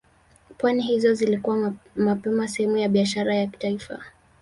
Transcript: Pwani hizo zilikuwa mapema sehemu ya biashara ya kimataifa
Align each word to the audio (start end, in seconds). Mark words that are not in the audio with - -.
Pwani 0.57 0.81
hizo 0.81 1.13
zilikuwa 1.13 1.73
mapema 1.95 2.47
sehemu 2.47 2.77
ya 2.77 2.89
biashara 2.89 3.35
ya 3.35 3.45
kimataifa 3.47 4.03